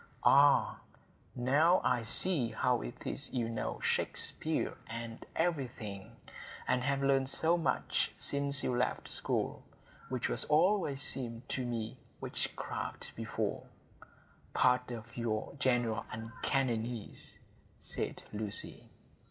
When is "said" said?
17.79-18.23